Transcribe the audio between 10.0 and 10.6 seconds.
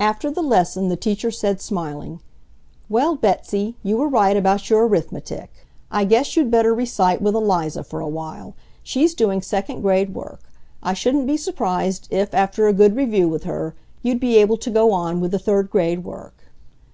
work.